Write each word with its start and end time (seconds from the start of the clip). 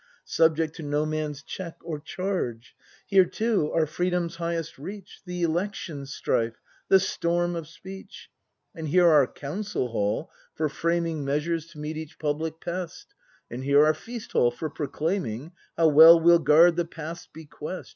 Subject 0.25 0.75
to 0.77 0.81
no 0.81 1.05
man's 1.05 1.43
check 1.43 1.75
or 1.83 1.99
charge; 1.99 2.75
Here 3.05 3.23
too 3.23 3.71
our 3.71 3.85
Freedom's 3.85 4.37
highest 4.37 4.79
reach. 4.79 5.21
The 5.27 5.43
election 5.43 6.07
strife, 6.07 6.59
the 6.87 6.99
storm 6.99 7.55
of 7.55 7.67
speech; 7.67 8.31
And 8.73 8.87
here 8.87 9.07
our 9.07 9.27
Council 9.27 9.89
Hall, 9.89 10.31
for 10.55 10.69
framing 10.69 11.17
ACT 11.17 11.21
IV] 11.21 11.25
BRAND 11.25 11.47
175 11.49 11.49
Measures 11.53 11.67
to 11.67 11.77
meet 11.77 11.97
each 11.97 12.17
public 12.17 12.59
pest; 12.59 13.13
And 13.51 13.63
here 13.63 13.85
our 13.85 13.93
Feast 13.93 14.31
Hall, 14.31 14.49
for 14.49 14.71
proclaiming 14.71 15.51
How 15.77 15.89
well 15.89 16.19
we'll 16.19 16.39
guard 16.39 16.77
the 16.77 16.85
Past's 16.85 17.29
bequest. 17.31 17.89